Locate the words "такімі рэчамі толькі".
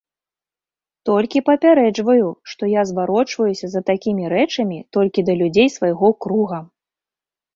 3.91-5.25